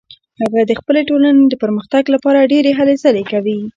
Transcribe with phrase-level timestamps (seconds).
[0.41, 3.59] هغه د خپلې ټولنې د پرمختګ لپاره ډیرې هلې ځلې کوي